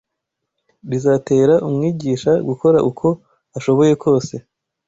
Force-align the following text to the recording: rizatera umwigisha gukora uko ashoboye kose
rizatera 0.89 1.55
umwigisha 1.67 2.31
gukora 2.47 2.79
uko 2.89 3.07
ashoboye 3.57 3.93
kose 4.03 4.35